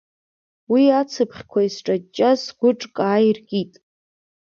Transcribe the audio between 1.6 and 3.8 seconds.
исҿаҷҷаз сгәы ҿкаа иркит.